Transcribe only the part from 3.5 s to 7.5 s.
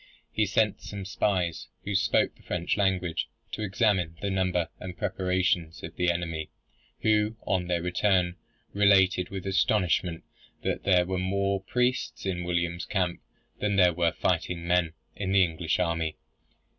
to examine the number and preparations of the enemy, who,